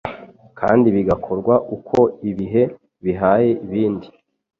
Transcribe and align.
kandi 0.59 0.87
bigakorwa 0.95 1.53
uko 1.75 1.99
ibihe 2.29 2.63
bihaye 3.03 3.51
ibindi. 3.65 4.07